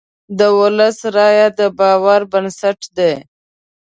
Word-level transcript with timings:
د 0.37 0.41
ولس 0.59 0.97
رایه 1.15 1.47
د 1.59 1.61
باور 1.79 2.21
بنسټ 2.31 2.79
دی. 2.97 3.13